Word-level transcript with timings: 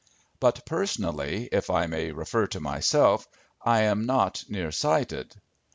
But 0.39 0.65
personally, 0.65 1.47
if 1.51 1.69
I 1.69 1.85
may 1.85 2.11
refer 2.11 2.47
to 2.47 2.59
myself, 2.59 3.27
I 3.63 3.81
am 3.81 4.07
not 4.07 4.43
near 4.49 4.71
sighted. 4.71 5.35